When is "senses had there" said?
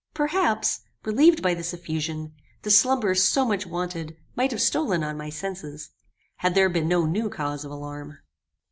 5.29-6.69